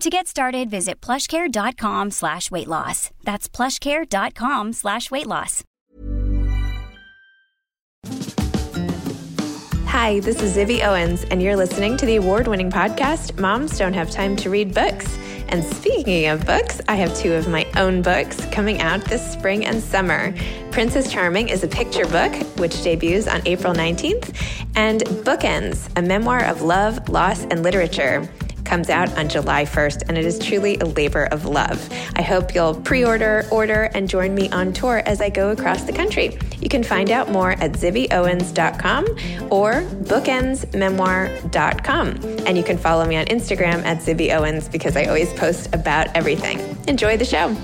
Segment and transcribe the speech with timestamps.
[0.00, 3.10] To get started, visit plushcare.com slash weight loss.
[3.22, 5.62] That's plushcare.com slash weight loss.
[9.88, 14.10] Hi, this is Zibby Owens, and you're listening to the award-winning podcast, Moms Don't Have
[14.10, 15.18] Time to Read Books.
[15.48, 19.66] And speaking of books, I have two of my own books coming out this spring
[19.66, 20.32] and summer.
[20.70, 24.34] Princess Charming is a picture book, which debuts on April 19th,
[24.76, 28.26] and Bookends, a memoir of love, loss, and literature
[28.64, 31.88] comes out on July 1st, and it is truly a labor of love.
[32.16, 35.84] I hope you'll pre order, order, and join me on tour as I go across
[35.84, 36.36] the country.
[36.60, 39.04] You can find out more at zibbyowens.com
[39.50, 42.06] or bookendsmemoir.com.
[42.46, 46.58] And you can follow me on Instagram at zibbyowens because I always post about everything.
[46.88, 47.56] Enjoy the show.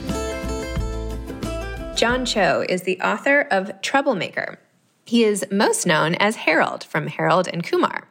[1.96, 4.58] John Cho is the author of Troublemaker.
[5.06, 8.06] He is most known as Harold from Harold and Kumar.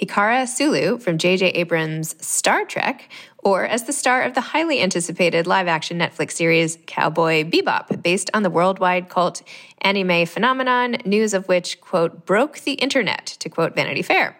[0.00, 1.48] Hikaru Sulu from J.J.
[1.48, 6.78] Abrams' Star Trek, or as the star of the highly anticipated live action Netflix series
[6.86, 9.42] Cowboy Bebop, based on the worldwide cult
[9.80, 14.36] anime phenomenon, news of which, quote, broke the internet, to quote Vanity Fair.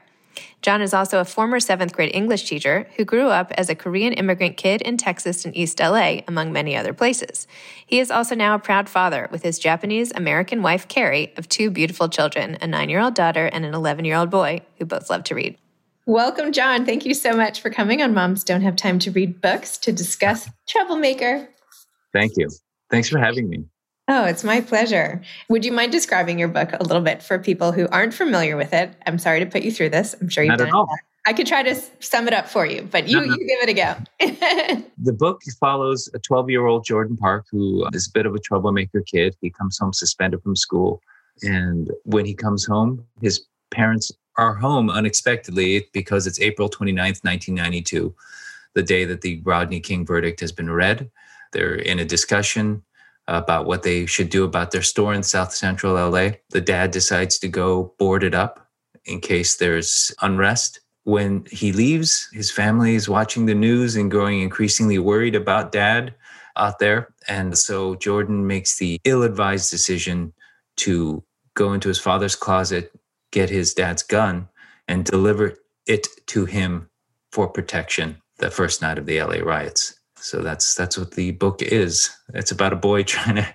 [0.61, 4.13] John is also a former seventh grade English teacher who grew up as a Korean
[4.13, 7.47] immigrant kid in Texas and East LA, among many other places.
[7.87, 11.71] He is also now a proud father with his Japanese American wife, Carrie, of two
[11.71, 15.09] beautiful children, a nine year old daughter and an 11 year old boy, who both
[15.09, 15.57] love to read.
[16.07, 16.85] Welcome, John.
[16.87, 19.93] Thank you so much for coming on Moms Don't Have Time to Read Books to
[19.93, 21.49] discuss Troublemaker.
[22.13, 22.49] Thank you.
[22.91, 23.65] Thanks for having me.
[24.11, 25.21] Oh, it's my pleasure.
[25.51, 28.73] Would you mind describing your book a little bit for people who aren't familiar with
[28.73, 28.95] it?
[29.07, 30.15] I'm sorry to put you through this.
[30.19, 30.89] I'm sure you've Not done all.
[31.27, 33.35] I could try to sum it up for you, but you, No, no.
[33.35, 34.83] you give it a go.
[35.01, 38.39] The book follows a 12 year old Jordan Park who is a bit of a
[38.39, 39.37] troublemaker kid.
[39.43, 41.03] He comes home suspended from school.
[41.43, 48.15] And when he comes home, his parents are home unexpectedly because it's April 29th, 1992,
[48.75, 51.11] the day that the Rodney King verdict has been read.
[51.53, 52.83] They're in a discussion
[53.29, 56.31] about what they should do about their store in South Central LA.
[56.51, 58.67] The dad decides to go board it up
[59.05, 60.81] in case there's unrest.
[61.05, 66.15] When he leaves, his family is watching the news and growing increasingly worried about dad
[66.57, 67.15] out there.
[67.29, 70.33] And so Jordan makes the ill advised decision
[70.79, 71.23] to
[71.55, 72.93] go into his father's closet,
[73.31, 74.49] get his dad's gun,
[74.87, 75.55] and deliver
[75.87, 76.89] it to him
[77.31, 79.98] for protection the first night of the LA riots.
[80.21, 82.11] So that's that's what the book is.
[82.35, 83.55] It's about a boy trying to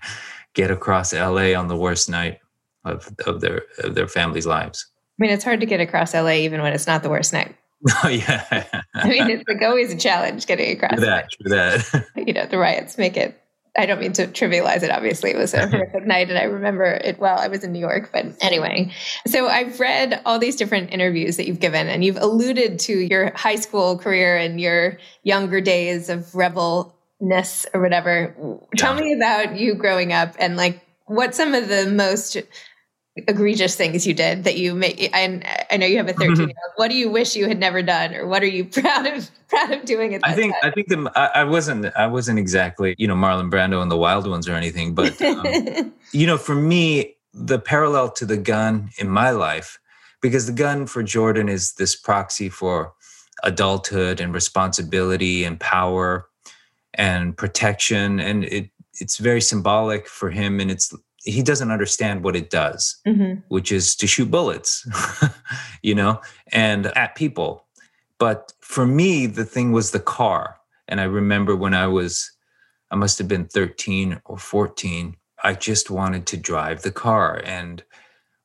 [0.54, 2.40] get across LA on the worst night
[2.86, 4.88] of, of their of their family's lives.
[5.20, 7.56] I mean, it's hard to get across LA even when it's not the worst night.
[8.02, 8.64] Oh yeah.
[8.96, 10.94] I mean, it's like always a challenge getting across.
[10.94, 12.06] True that, true that.
[12.16, 13.38] You know, the riots make it.
[13.76, 14.92] I don't mean to trivialize it.
[14.92, 17.40] Obviously, it was a horrific night, and I remember it well.
[17.40, 18.92] I was in New York, but anyway.
[19.26, 23.32] So I've read all these different interviews that you've given, and you've alluded to your
[23.36, 28.36] high school career and your younger days of rebel ness or whatever.
[28.78, 32.38] Tell me about you growing up and like what some of the most
[33.16, 36.48] egregious things you did that you made I, I know you have a 13 year
[36.48, 39.30] old what do you wish you had never done or what are you proud of
[39.50, 40.72] proud of doing at i think time?
[40.72, 43.98] i think the, I, I, wasn't i wasn't exactly you know marlon brando and the
[43.98, 48.90] wild ones or anything but um, you know for me the parallel to the gun
[48.98, 49.80] in my life
[50.20, 52.94] because the gun for jordan is this proxy for
[53.44, 56.28] adulthood and responsibility and power
[56.96, 62.36] and protection and it it's very symbolic for him and it's he doesn't understand what
[62.36, 63.40] it does mm-hmm.
[63.48, 64.88] which is to shoot bullets
[65.82, 66.20] you know
[66.52, 67.66] and at people.
[68.20, 70.58] But for me the thing was the car.
[70.88, 72.32] And i remember when i was
[72.92, 77.42] i must have been 13 or 14 i just wanted to drive the car.
[77.46, 77.84] And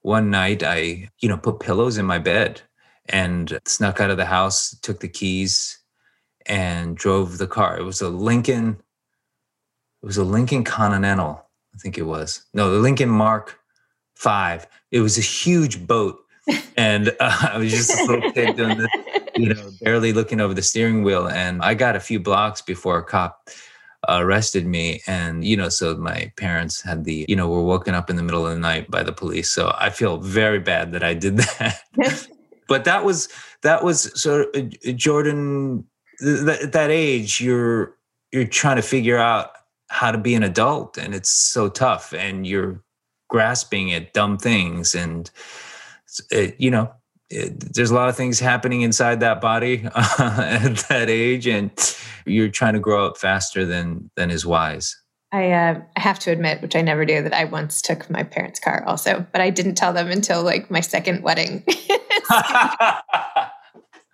[0.03, 2.63] one night i you know put pillows in my bed
[3.09, 5.79] and snuck out of the house took the keys
[6.47, 7.79] and drove the car.
[7.79, 8.81] It was a lincoln
[10.03, 11.48] it was a lincoln continental
[11.79, 12.45] I think it was.
[12.55, 13.61] No, the Lincoln Mark
[14.17, 14.67] Five.
[14.91, 16.19] It was a huge boat,
[16.77, 18.89] and uh, I was just a little kid doing this,
[19.37, 21.29] you know, barely looking over the steering wheel.
[21.29, 23.49] And I got a few blocks before a cop
[24.09, 28.11] arrested me, and you know, so my parents had the, you know, were woken up
[28.11, 29.49] in the middle of the night by the police.
[29.49, 31.81] So I feel very bad that I did that.
[32.67, 33.29] but that was
[33.63, 35.85] that was so uh, Jordan.
[36.19, 37.95] Th- at that age, you're
[38.33, 39.51] you're trying to figure out
[39.89, 42.83] how to be an adult and it's so tough and you're
[43.29, 45.31] grasping at dumb things and
[46.31, 46.91] it, you know
[47.31, 50.09] it, there's a lot of things happening inside that body uh,
[50.63, 51.71] at that age and
[52.27, 54.97] you're trying to grow up faster than than is wise
[55.31, 58.23] I, uh, I have to admit, which I never do, that I once took my
[58.23, 61.67] parents' car also, but I didn't tell them until like my second wedding.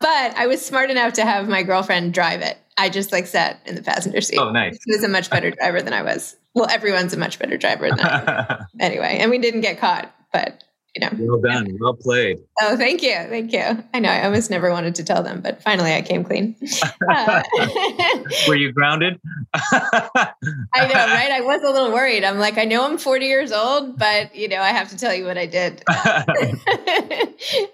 [0.04, 2.58] But I was smart enough to have my girlfriend drive it.
[2.76, 4.38] I just like sat in the passenger seat.
[4.38, 4.78] Oh, nice.
[4.84, 6.36] He was a much better driver than I was.
[6.54, 10.62] Well, everyone's a much better driver than I anyway, and we didn't get caught, but
[10.94, 11.10] you know.
[11.18, 11.76] Well done.
[11.80, 12.38] Well played.
[12.60, 13.14] Oh, thank you.
[13.14, 13.84] Thank you.
[13.92, 16.56] I know I almost never wanted to tell them, but finally I came clean.
[17.06, 17.42] Uh,
[18.48, 19.20] Were you grounded?
[19.52, 20.30] I
[20.74, 21.30] know, right?
[21.30, 22.24] I was a little worried.
[22.24, 25.14] I'm like, I know I'm 40 years old, but you know, I have to tell
[25.14, 25.82] you what I did.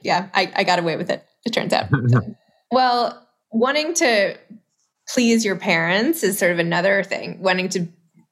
[0.03, 1.89] yeah, I, I got away with it it turns out.
[2.71, 4.37] well, wanting to
[5.15, 7.89] please your parents is sort of another thing, wanting to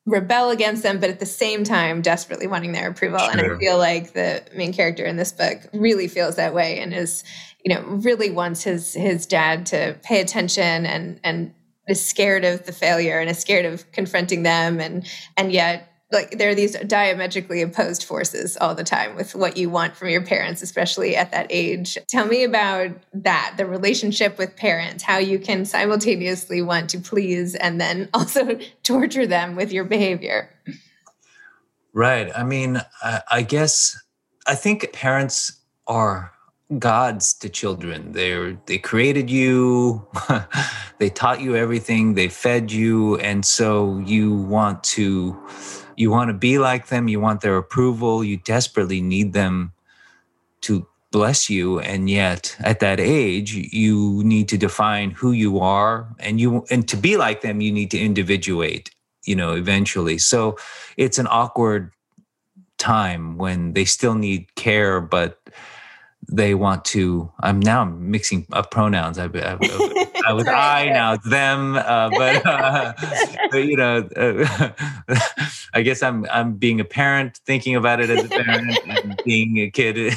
[0.06, 3.19] rebel against them, but at the same time, desperately wanting their approval.
[3.19, 3.30] Sure.
[3.30, 6.94] And I feel like the main character in this book really feels that way and
[6.94, 7.25] is,
[7.64, 11.54] you know, really wants his his dad to pay attention and and
[11.86, 16.38] is scared of the failure and is scared of confronting them and and yet like
[16.38, 20.22] there are these diametrically opposed forces all the time with what you want from your
[20.22, 21.99] parents especially at that age.
[22.08, 27.55] Tell me about that the relationship with parents how you can simultaneously want to please
[27.55, 30.50] and then also torture them with your behavior.
[31.93, 32.31] Right.
[32.34, 34.00] I mean i, I guess
[34.46, 35.52] i think parents
[35.87, 36.32] are
[36.78, 38.12] gods to children.
[38.12, 40.06] They're they created you
[40.99, 45.34] they taught you everything they fed you and so you want to
[45.99, 49.73] you want to be like them you want their approval you desperately need them
[50.61, 56.15] to bless you and yet at that age you need to define who you are
[56.19, 58.91] and you and to be like them you need to individuate
[59.29, 60.19] you know eventually.
[60.19, 60.56] So
[60.97, 61.93] it's an awkward
[62.78, 65.38] time when they still need care but
[66.30, 69.18] they want to i'm now mixing up pronouns.
[69.18, 69.58] I, I,
[70.26, 72.92] I was I now it's them uh, but, uh,
[73.50, 74.70] but, you know uh,
[75.75, 79.58] i guess i'm i'm being a parent thinking about it as a parent and being
[79.58, 80.14] a kid.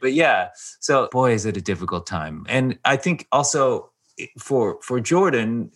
[0.00, 0.48] But yeah
[0.80, 2.46] so boy is it a difficult time.
[2.48, 3.90] And i think also
[4.38, 5.70] for for jordan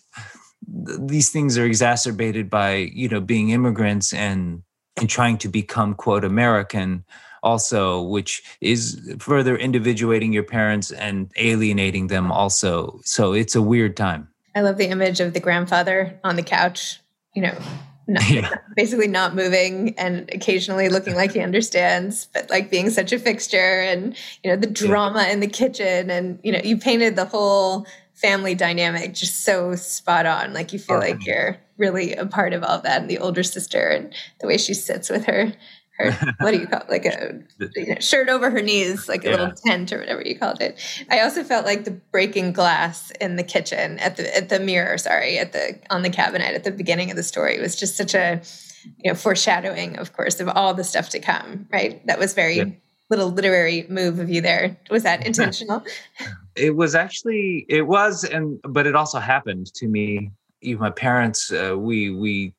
[0.67, 4.63] these things are exacerbated by you know being immigrants and
[4.97, 7.05] and trying to become quote american
[7.45, 13.01] also, which is further individuating your parents and alienating them also.
[13.05, 14.29] So it's a weird time.
[14.57, 17.01] I love the image of the grandfather on the couch,
[17.35, 17.57] you know,
[18.07, 18.51] not, yeah.
[18.77, 23.81] basically not moving and occasionally looking like he understands, but like being such a fixture
[23.81, 25.33] and, you know, the drama yeah.
[25.33, 26.11] in the kitchen.
[26.11, 30.53] And, you know, you painted the whole family dynamic just so spot on.
[30.53, 33.03] Like you feel oh, like you're really a part of all that.
[33.03, 35.53] And the older sister and the way she sits with her
[35.99, 36.91] her what do you call it?
[36.91, 37.41] like a
[37.77, 39.37] you know, shirt over her knees, like a yeah.
[39.37, 40.79] little tent or whatever you called it.
[41.11, 44.99] I also felt like the breaking glass in the kitchen at the at the mirror,
[44.99, 48.15] sorry, at the on the cabinet at the beginning of the story was just such
[48.15, 48.41] a
[49.03, 51.67] you know foreshadowing, of course, of all the stuff to come.
[51.73, 52.57] Right, that was very.
[52.57, 52.65] Yeah.
[53.11, 54.79] Little literary move of you there.
[54.91, 55.85] Was that intentional?
[56.57, 60.33] it was actually, it was, and but it also happened to me
[60.65, 62.55] even my parents, uh, we we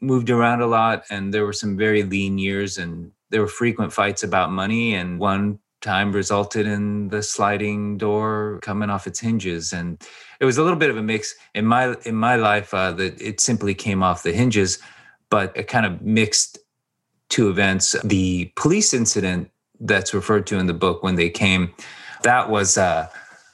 [0.00, 3.92] moved around a lot, and there were some very lean years, and there were frequent
[3.92, 9.72] fights about money, and one time resulted in the sliding door coming off its hinges
[9.72, 10.02] and
[10.40, 11.34] it was a little bit of a mix.
[11.54, 14.78] In my in my life uh, that it simply came off the hinges
[15.30, 16.58] but it kind of mixed
[17.28, 17.94] two events.
[18.02, 19.50] The police incident
[19.80, 21.72] that's referred to in the book when they came
[22.24, 23.08] that was uh,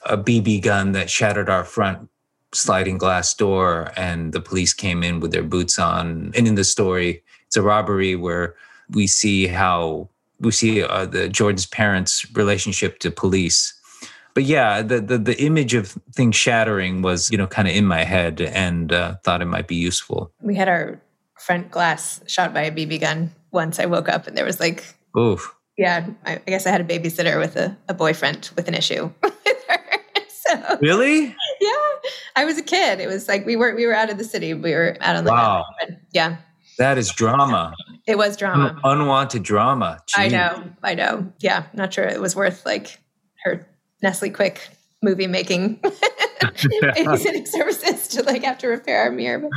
[0.06, 2.08] a bb gun that shattered our front
[2.54, 6.64] sliding glass door and the police came in with their boots on and in the
[6.64, 8.54] story it's a robbery where
[8.90, 10.08] we see how
[10.40, 13.72] we see uh, the Jordan's parents' relationship to police.
[14.34, 17.86] But yeah, the, the, the image of things shattering was you know kind of in
[17.86, 20.32] my head, and uh, thought it might be useful.
[20.40, 21.00] We had our
[21.38, 23.78] front glass shot by a BB gun once.
[23.78, 24.84] I woke up and there was like,
[25.16, 25.54] oof.
[25.76, 29.10] Yeah, I, I guess I had a babysitter with a, a boyfriend with an issue
[29.22, 29.80] with her.
[30.28, 31.34] So, really?
[32.36, 33.00] I was a kid.
[33.00, 34.54] It was like we were we were out of the city.
[34.54, 35.64] We were out on the wow.
[36.12, 36.36] Yeah.
[36.78, 37.72] That is drama.
[38.06, 38.78] It was drama.
[38.82, 40.00] Unwanted drama.
[40.08, 40.24] Jeez.
[40.24, 40.64] I know.
[40.82, 41.32] I know.
[41.38, 41.66] Yeah.
[41.72, 42.98] Not sure it was worth like
[43.44, 43.66] her
[44.02, 44.68] Nestle Quick
[45.02, 45.80] movie making
[46.40, 49.48] babysitting services to like have to repair our mirror.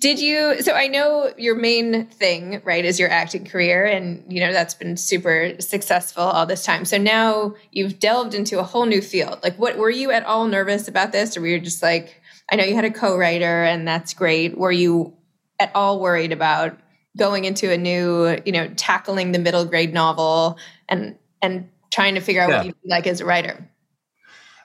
[0.00, 0.62] Did you?
[0.62, 4.74] So I know your main thing, right, is your acting career, and you know that's
[4.74, 6.84] been super successful all this time.
[6.84, 9.40] So now you've delved into a whole new field.
[9.42, 12.20] Like, what were you at all nervous about this, or were you just like,
[12.50, 14.56] I know you had a co-writer, and that's great.
[14.56, 15.14] Were you
[15.58, 16.78] at all worried about
[17.16, 20.58] going into a new, you know, tackling the middle grade novel
[20.88, 22.56] and and trying to figure out yeah.
[22.58, 23.68] what you like as a writer.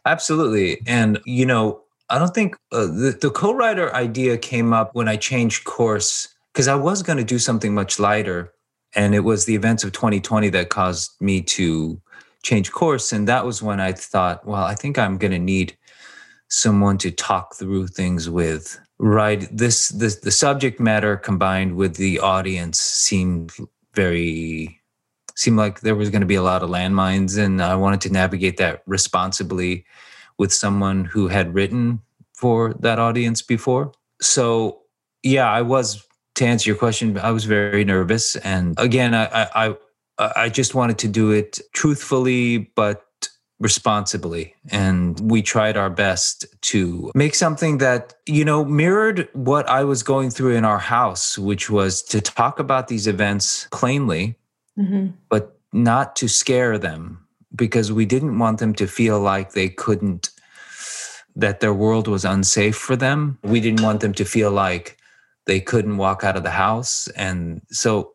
[0.06, 0.82] Absolutely.
[0.86, 5.16] And you know, I don't think uh, the, the co-writer idea came up when I
[5.16, 8.54] changed course because I was going to do something much lighter
[8.96, 12.00] and it was the events of 2020 that caused me to
[12.44, 15.76] change course and that was when I thought, well, I think I'm going to need
[16.48, 22.20] someone to talk through things with right this the, the subject matter combined with the
[22.20, 23.52] audience seemed
[23.94, 24.80] very
[25.36, 28.10] seemed like there was going to be a lot of landmines and i wanted to
[28.10, 29.86] navigate that responsibly
[30.38, 32.00] with someone who had written
[32.34, 33.94] for that audience before.
[34.22, 34.82] So
[35.26, 39.76] yeah i was to answer your question i was very nervous and again i i
[40.36, 43.02] i just wanted to do it truthfully but
[43.60, 49.84] responsibly and we tried our best to make something that you know mirrored what i
[49.84, 54.38] was going through in our house which was to talk about these events plainly
[54.78, 55.08] mm-hmm.
[55.30, 60.30] but not to scare them because we didn't want them to feel like they couldn't
[61.38, 64.98] that their world was unsafe for them we didn't want them to feel like
[65.46, 68.14] they couldn't walk out of the house and so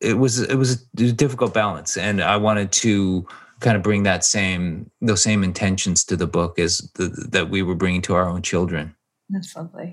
[0.00, 3.26] it was it was a difficult balance and i wanted to
[3.60, 7.62] kind of bring that same those same intentions to the book as the, that we
[7.62, 8.94] were bringing to our own children.
[9.28, 9.92] That's lovely.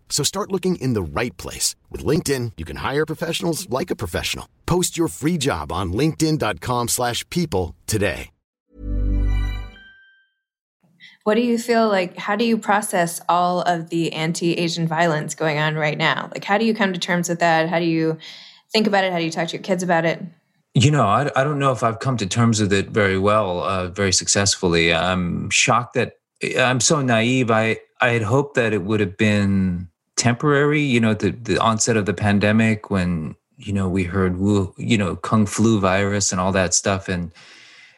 [0.11, 1.75] So start looking in the right place.
[1.89, 4.47] With LinkedIn, you can hire professionals like a professional.
[4.67, 8.29] Post your free job on linkedin.com slash people today.
[11.23, 15.59] What do you feel like, how do you process all of the anti-Asian violence going
[15.59, 16.29] on right now?
[16.31, 17.69] Like, how do you come to terms with that?
[17.69, 18.17] How do you
[18.73, 19.11] think about it?
[19.11, 20.19] How do you talk to your kids about it?
[20.73, 23.61] You know, I, I don't know if I've come to terms with it very well,
[23.61, 24.91] uh, very successfully.
[24.91, 26.13] I'm shocked that
[26.57, 27.51] I'm so naive.
[27.51, 29.89] I, I had hoped that it would have been
[30.21, 33.35] temporary, you know, the, the onset of the pandemic when
[33.65, 34.37] you know, we heard,
[34.77, 37.07] you know, Kung flu virus and all that stuff.
[37.07, 37.31] And,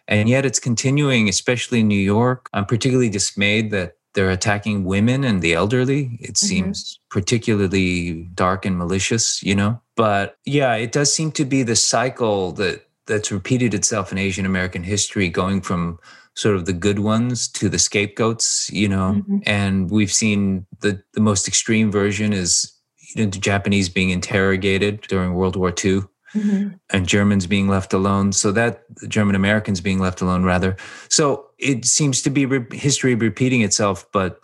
[0.07, 2.49] and yet it's continuing, especially in New York.
[2.53, 6.17] I'm particularly dismayed that they're attacking women and the elderly.
[6.19, 6.45] It mm-hmm.
[6.45, 9.81] seems particularly dark and malicious, you know?
[9.95, 14.45] But yeah, it does seem to be the cycle that that's repeated itself in Asian
[14.45, 15.99] American history, going from
[16.35, 19.15] sort of the good ones to the scapegoats, you know.
[19.17, 19.37] Mm-hmm.
[19.45, 22.71] And we've seen the the most extreme version is
[23.15, 26.03] you know, the Japanese being interrogated during World War II.
[26.35, 26.69] Mm-hmm.
[26.89, 30.75] And Germans being left alone, so that German Americans being left alone, rather.
[31.07, 34.07] So it seems to be re- history repeating itself.
[34.11, 34.39] But,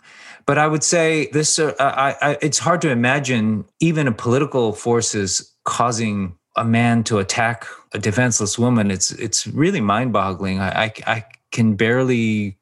[0.46, 4.72] but I would say this: uh, I, I, it's hard to imagine even a political
[4.72, 8.92] forces causing a man to attack a defenseless woman.
[8.92, 10.60] It's it's really mind boggling.
[10.60, 12.58] I, I, I can barely.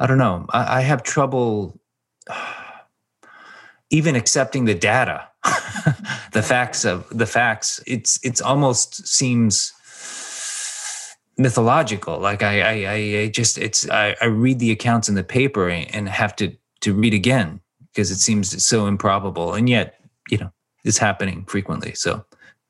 [0.00, 0.46] I don't know.
[0.50, 1.80] I, I have trouble
[3.90, 5.28] even accepting the data,
[6.32, 9.72] the facts of the facts, it's it's almost seems
[11.38, 12.18] mythological.
[12.18, 16.08] Like I I, I just it's I, I read the accounts in the paper and
[16.08, 17.60] have to to read again
[17.92, 20.52] because it seems so improbable, and yet you know
[20.84, 21.94] it's happening frequently.
[21.94, 22.24] So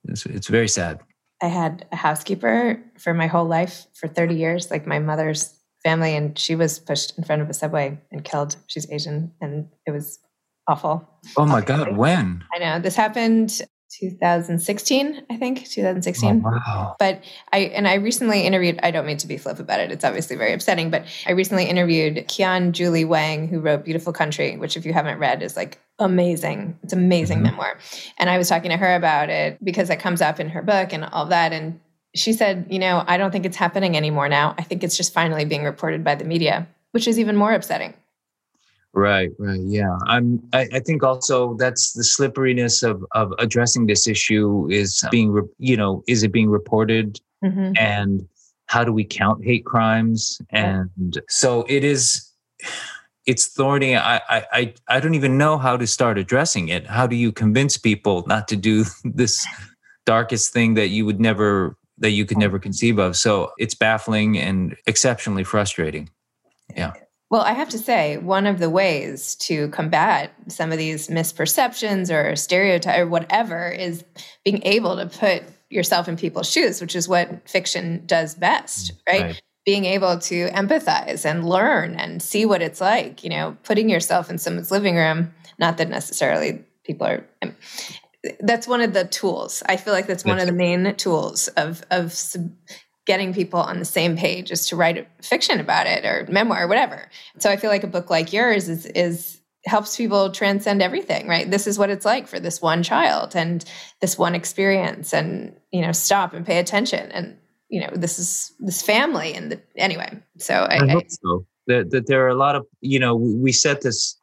[0.05, 1.01] it's it's very sad.
[1.43, 5.55] I had a housekeeper for my whole life for 30 years, like my mother's
[5.85, 8.57] family, and she was pushed in front of a subway and killed.
[8.67, 10.19] She's Asian, and it was
[10.67, 11.09] awful.
[11.37, 12.45] Oh my God, when?
[12.53, 12.81] I know.
[12.81, 16.43] This happened 2016, I think, 2016.
[16.45, 16.97] Oh, wow.
[16.99, 19.91] But I, and I recently interviewed, I don't mean to be flip about it.
[19.91, 24.57] It's obviously very upsetting, but I recently interviewed Qian Julie Wang, who wrote Beautiful Country,
[24.57, 26.79] which if you haven't read is like amazing.
[26.83, 27.57] It's amazing mm-hmm.
[27.57, 27.79] memoir.
[28.19, 30.93] And I was talking to her about it because it comes up in her book
[30.93, 31.53] and all that.
[31.53, 31.81] And
[32.15, 34.55] she said, you know, I don't think it's happening anymore now.
[34.59, 37.95] I think it's just finally being reported by the media, which is even more upsetting.
[38.95, 39.97] Right, right, yeah.
[40.07, 40.43] I'm.
[40.53, 45.43] I, I, think also that's the slipperiness of of addressing this issue is being, re,
[45.59, 47.73] you know, is it being reported, mm-hmm.
[47.79, 48.27] and
[48.67, 50.41] how do we count hate crimes?
[50.51, 52.33] And so it is.
[53.27, 53.95] It's thorny.
[53.95, 56.87] I, I I don't even know how to start addressing it.
[56.87, 59.47] How do you convince people not to do this
[60.07, 63.19] darkest thing that you would never that you could never conceive of?
[63.19, 66.09] So it's baffling and exceptionally frustrating.
[66.75, 66.93] Yeah.
[67.31, 72.11] Well, I have to say, one of the ways to combat some of these misperceptions
[72.11, 74.03] or stereotype or whatever is
[74.45, 78.97] being able to put yourself in people's shoes, which is what fiction does best, mm,
[79.07, 79.23] right?
[79.23, 79.43] right?
[79.67, 84.31] Being able to empathize and learn and see what it's like, you know, putting yourself
[84.31, 87.27] in someone's living room, not that necessarily people are
[88.41, 89.63] that's one of the tools.
[89.67, 92.13] I feel like that's one of the main tools of of
[93.09, 96.69] getting people on the same page is to write fiction about it or memoir or
[96.69, 97.09] whatever.
[97.39, 101.51] So I feel like a book like yours is is helps people transcend everything, right?
[101.51, 103.65] This is what it's like for this one child and
[104.01, 107.37] this one experience and you know stop and pay attention and
[107.71, 110.11] you know this is this family and the, anyway.
[110.37, 111.47] So I, I hope I, so.
[111.67, 114.21] That, that there are a lot of you know we set this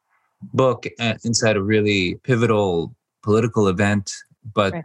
[0.54, 4.12] book uh, inside a really pivotal political event,
[4.54, 4.84] but right.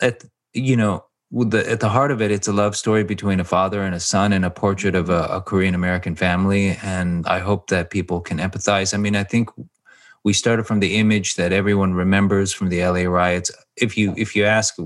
[0.00, 3.44] at you know the, at the heart of it, it's a love story between a
[3.44, 6.78] father and a son and a portrait of a, a Korean American family.
[6.82, 8.94] And I hope that people can empathize.
[8.94, 9.50] I mean, I think
[10.24, 13.50] we started from the image that everyone remembers from the LA riots.
[13.76, 14.76] If you if you ask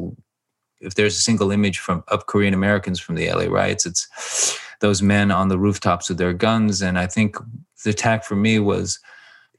[0.81, 5.01] if there's a single image from of Korean Americans from the LA riots, it's those
[5.01, 6.83] men on the rooftops with their guns.
[6.83, 7.37] And I think
[7.85, 8.99] the attack for me was,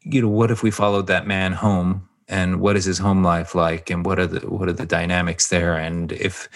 [0.02, 3.56] you know, what if we followed that man home and what is his home life
[3.56, 5.76] like and what are the what are the dynamics there?
[5.76, 6.50] And if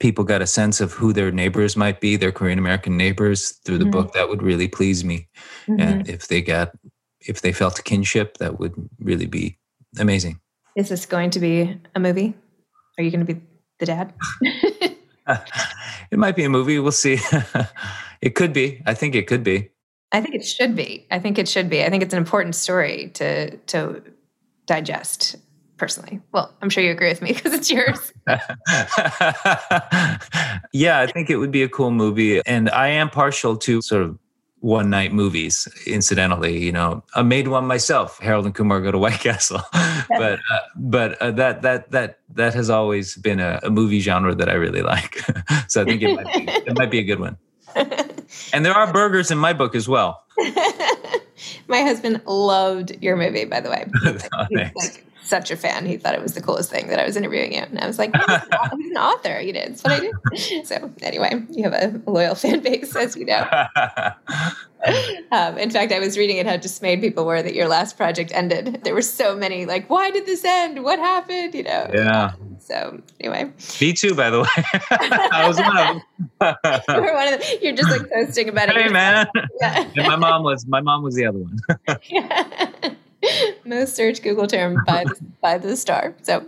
[0.00, 3.78] people got a sense of who their neighbors might be their korean american neighbors through
[3.78, 3.92] the mm-hmm.
[3.92, 5.28] book that would really please me.
[5.68, 5.80] Mm-hmm.
[5.80, 6.72] and if they got
[7.20, 9.58] if they felt kinship that would really be
[9.98, 10.40] amazing.
[10.74, 12.34] Is this going to be a movie?
[12.96, 13.40] Are you going to be
[13.78, 14.12] the dad?
[16.10, 17.20] It might be a movie we'll see.
[18.20, 19.70] It could be i think it could be.
[20.12, 21.84] I think it should be i think it should be.
[21.84, 24.02] I think it's an important story to to
[24.70, 25.34] digest
[25.78, 26.20] personally.
[26.30, 28.12] Well, I'm sure you agree with me because it's yours.
[30.72, 32.40] yeah, I think it would be a cool movie.
[32.46, 34.16] And I am partial to sort of
[34.60, 36.62] one night movies, incidentally.
[36.62, 38.20] You know, I made one myself.
[38.20, 39.60] Harold and Kumar go to White Castle.
[40.08, 44.36] but uh, but uh, that that that that has always been a, a movie genre
[44.36, 45.18] that I really like.
[45.66, 47.36] so I think it might, be, it might be a good one.
[48.52, 50.22] and there are burgers in my book as well.
[51.70, 53.86] My husband loved your movie, by the way.
[54.32, 55.86] Oh, he's like such a fan.
[55.86, 57.60] He thought it was the coolest thing that I was interviewing you.
[57.60, 59.40] And I was like, oh, he's an author.
[59.40, 60.12] You know, That's what I do.
[60.64, 63.46] So anyway, you have a loyal fan base, as you know.
[65.32, 68.32] um, in fact, I was reading it how dismayed people were that your last project
[68.34, 68.80] ended.
[68.84, 70.82] There were so many like, why did this end?
[70.82, 71.54] What happened?
[71.54, 71.90] You know?
[71.92, 72.32] Yeah.
[72.58, 74.14] So anyway, me too.
[74.14, 74.48] By the way,
[75.32, 76.84] I was one of them.
[76.88, 77.58] you were one of them.
[77.60, 78.76] You're just like posting about it.
[78.76, 79.26] Hey man.
[79.60, 79.88] Yeah.
[79.96, 81.58] And my mom was my mom was the other one.
[82.04, 82.70] Yeah.
[83.64, 86.14] Most searched Google term by the, by the star.
[86.22, 86.46] So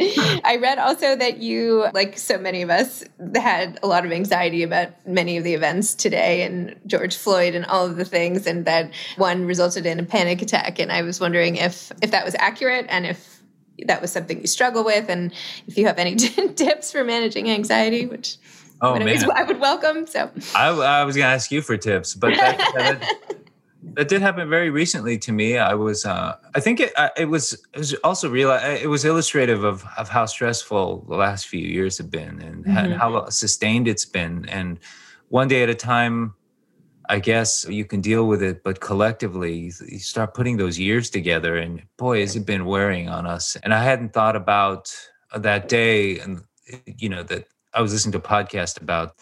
[0.00, 3.04] I read also that you, like so many of us,
[3.34, 7.64] had a lot of anxiety about many of the events today and George Floyd and
[7.66, 10.78] all of the things, and that one resulted in a panic attack.
[10.78, 13.42] And I was wondering if if that was accurate and if
[13.86, 15.32] that was something you struggle with, and
[15.66, 18.38] if you have any tips for managing anxiety, which
[18.80, 19.30] Oh man.
[19.34, 20.06] I would welcome.
[20.06, 23.38] So I, I was going to ask you for tips, but that, that,
[23.94, 25.58] that did happen very recently to me.
[25.58, 28.50] I was, uh, I think it, uh, it was, it was also real.
[28.50, 32.94] It was illustrative of of how stressful the last few years have been, and, and
[32.94, 34.46] how sustained it's been.
[34.48, 34.78] And
[35.28, 36.34] one day at a time,
[37.08, 41.08] I guess you can deal with it, but collectively, you, you start putting those years
[41.10, 43.56] together, and boy, has it been wearing on us.
[43.62, 44.94] And I hadn't thought about
[45.34, 46.42] that day, and
[46.86, 49.16] you know that I was listening to a podcast about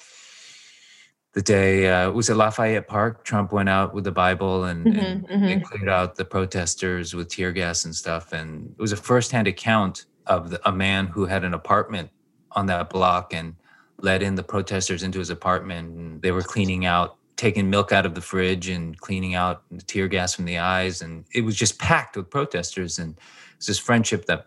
[1.35, 3.25] the day uh, it was at Lafayette Park.
[3.25, 7.29] Trump went out with the Bible and, and Mhm, they cleared out the protesters with
[7.29, 8.33] tear gas and stuff.
[8.33, 12.11] And it was a firsthand account of the, a man who had an apartment
[12.53, 13.57] on that block and
[13.99, 15.97] let in the protesters into his apartment.
[15.97, 19.83] And they were cleaning out, taking milk out of the fridge and cleaning out the
[19.83, 21.03] tear gas from the eyes.
[21.03, 23.01] And it was just packed with protesters.
[23.01, 23.19] And
[23.57, 24.47] it's this friendship that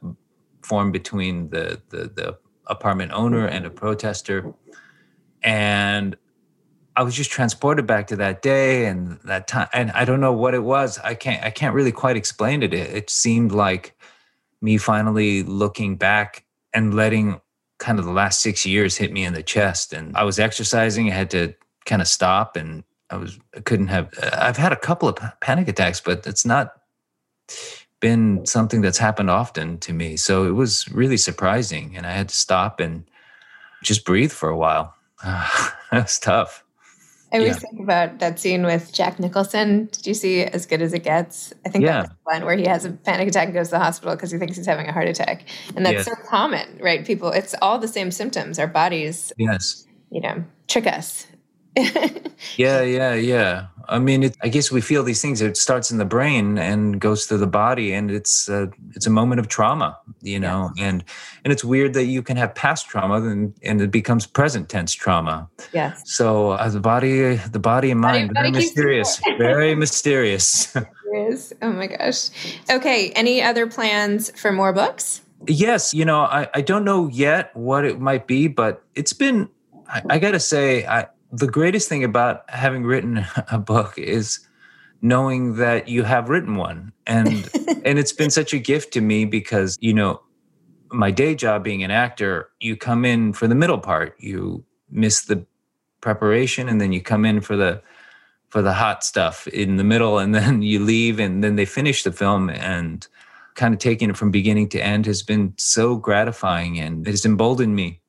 [0.63, 4.53] formed between the, the, the apartment owner and a protester.
[5.43, 6.15] And
[6.97, 9.67] I was just transported back to that day and that time.
[9.71, 10.97] And I don't know what it was.
[10.97, 12.73] I can't I can't really quite explain it.
[12.73, 13.95] It, it seemed like
[14.61, 17.39] me finally looking back and letting
[17.77, 19.93] kind of the last six years hit me in the chest.
[19.93, 21.11] And I was exercising.
[21.11, 21.53] I had to
[21.85, 25.67] kind of stop and I was I couldn't have I've had a couple of panic
[25.67, 26.81] attacks, but it's not
[27.99, 30.17] been something that's happened often to me.
[30.17, 31.95] So it was really surprising.
[31.95, 33.05] And I had to stop and
[33.83, 34.95] just breathe for a while.
[35.23, 36.63] that was tough.
[37.33, 37.59] I always Yeah.
[37.59, 39.89] think about that scene with Jack Nicholson.
[39.91, 41.53] Did you see As Good as It Gets?
[41.65, 41.97] I think Yeah.
[42.03, 44.31] that's the one where he has a panic attack and goes to the hospital because
[44.31, 45.43] he thinks he's having a heart attack.
[45.75, 46.05] And that's Yes.
[46.05, 47.05] so common, right?
[47.05, 48.59] People, it's all the same symptoms.
[48.59, 49.85] Our bodies, Yes.
[50.09, 51.27] you know, trick us.
[52.55, 53.67] Yeah, yeah, yeah.
[53.89, 55.41] I mean, it, I guess we feel these things.
[55.41, 59.09] It starts in the brain and goes to the body, and it's a, it's a
[59.09, 60.71] moment of trauma, you know.
[60.77, 61.03] And
[61.43, 64.93] and it's weird that you can have past trauma and and it becomes present tense
[64.93, 65.49] trauma.
[65.73, 66.01] yes.
[66.05, 70.75] So uh, the body, the body and mind, body very keeps mysterious, very mysterious.
[71.07, 71.53] There is.
[71.61, 72.29] Oh my gosh.
[72.69, 73.11] Okay.
[73.11, 75.21] Any other plans for more books?
[75.47, 79.47] Yes, you know, I, I don't know yet what it might be, but it's been,
[79.87, 84.39] I, I got to say, I, the greatest thing about having written a book is
[85.01, 86.91] knowing that you have written one.
[87.05, 87.27] And,
[87.85, 90.21] and it's been such a gift to me because, you know,
[90.91, 95.23] my day job being an actor, you come in for the middle part, you miss
[95.23, 95.45] the
[96.01, 97.81] preparation, and then you come in for the,
[98.49, 102.03] for the hot stuff in the middle, and then you leave, and then they finish
[102.03, 102.49] the film.
[102.49, 103.07] And,
[103.57, 107.25] kind of taking it from beginning to end has been so gratifying and it has
[107.25, 107.99] emboldened me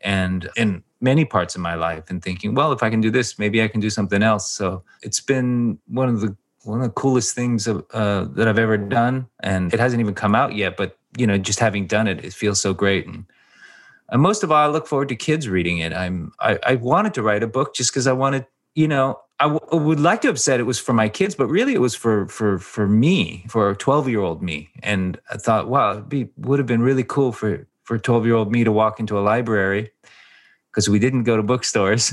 [0.00, 3.38] and in many parts of my life and thinking well if i can do this
[3.38, 6.92] maybe i can do something else so it's been one of the one of the
[6.92, 10.76] coolest things of, uh, that i've ever done and it hasn't even come out yet
[10.76, 13.24] but you know just having done it it feels so great and
[14.10, 15.92] and most of all, I look forward to kids reading it.
[15.92, 19.46] I'm I, I wanted to write a book just because I wanted, you know, I
[19.46, 22.26] would like to have said it was for my kids, but really it was for
[22.28, 24.70] for for me, for a 12 year old me.
[24.82, 28.52] And I thought, wow, it'd would have been really cool for for 12 year old
[28.52, 29.90] me to walk into a library
[30.70, 32.12] because we didn't go to bookstores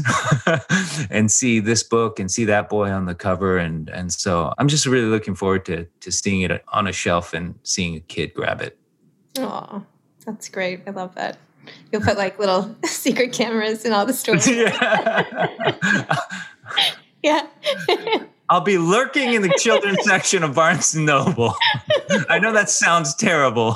[1.10, 4.70] and see this book and see that boy on the cover and and so I'm
[4.70, 8.34] just really looking forward to to seeing it on a shelf and seeing a kid
[8.34, 8.80] grab it.
[9.38, 9.84] Oh,
[10.26, 10.80] that's great.
[10.88, 11.38] I love that.
[11.92, 14.48] You'll put like little secret cameras in all the stores.
[14.48, 16.16] yeah.
[17.22, 17.48] yeah.
[18.48, 21.54] I'll be lurking in the children's section of Barnes and Noble.
[22.30, 23.76] I know that sounds terrible.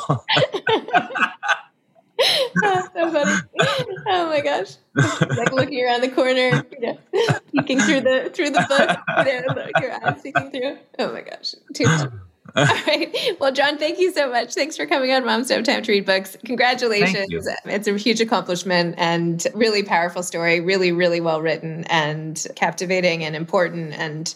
[2.64, 3.40] Oh, so funny.
[4.08, 4.76] Oh my gosh.
[4.96, 6.98] Like looking around the corner, you know,
[7.52, 10.78] peeking through the through the book, you know, like your eyes peeking through.
[11.00, 11.56] Oh my gosh.
[11.74, 12.12] Too funny.
[12.56, 13.16] All right.
[13.40, 14.56] Well, John, thank you so much.
[14.56, 16.36] Thanks for coming on Moms Don't Have Time to Read Books.
[16.46, 17.48] Congratulations.
[17.66, 20.60] It's a huge accomplishment and really powerful story.
[20.60, 24.34] Really, really well written and captivating and important and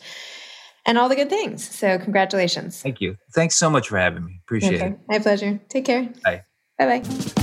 [0.85, 1.67] and all the good things.
[1.67, 2.81] So congratulations.
[2.81, 3.15] Thank you.
[3.33, 4.41] Thanks so much for having me.
[4.45, 4.87] Appreciate Okay.
[4.87, 4.99] it.
[5.07, 5.59] My pleasure.
[5.69, 6.09] Take care.
[6.23, 6.43] Bye.
[6.77, 7.42] Bye bye.